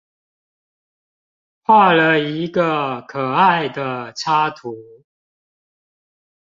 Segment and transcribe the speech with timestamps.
[1.63, 4.75] 畫了一個可愛的插圖